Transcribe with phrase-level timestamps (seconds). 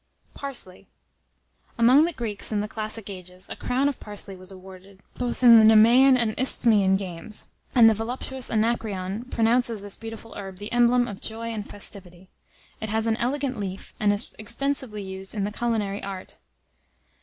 [0.33, 0.87] Parsley.
[1.77, 5.59] Among the Greeks, in the classic ages, a crown of parsley was awarded, both in
[5.59, 11.07] the Nemaean and Isthmian games, and the voluptuous Anacreon pronounces this beautiful herb the emblem
[11.07, 12.29] of joy and festivity.
[12.79, 16.39] It has an elegant leaf, and is extensively used in the culinary art.